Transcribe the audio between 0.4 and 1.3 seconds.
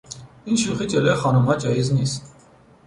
این شوخی جلوی